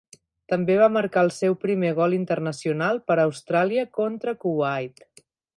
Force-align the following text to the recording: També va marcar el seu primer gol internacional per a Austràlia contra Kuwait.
També 0.53 0.77
va 0.79 0.87
marcar 0.93 1.23
el 1.25 1.29
seu 1.35 1.57
primer 1.67 1.91
gol 2.01 2.17
internacional 2.19 3.03
per 3.11 3.19
a 3.21 3.29
Austràlia 3.31 3.87
contra 4.03 4.39
Kuwait. 4.47 5.07